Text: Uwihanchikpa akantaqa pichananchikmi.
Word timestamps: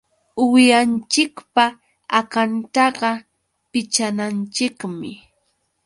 Uwihanchikpa 0.43 1.63
akantaqa 2.19 3.09
pichananchikmi. 3.71 5.11